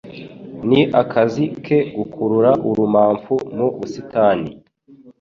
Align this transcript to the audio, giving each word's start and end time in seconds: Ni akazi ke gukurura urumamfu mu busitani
Ni 0.67 0.81
akazi 1.01 1.43
ke 1.65 1.77
gukurura 1.95 2.51
urumamfu 2.69 3.33
mu 3.55 3.67
busitani 3.77 4.49